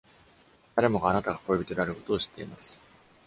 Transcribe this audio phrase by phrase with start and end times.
[0.75, 2.79] 誰もがあなたが恋人であることを知っています。